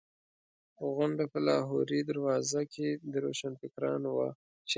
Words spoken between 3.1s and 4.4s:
د روشنفکرانو وه.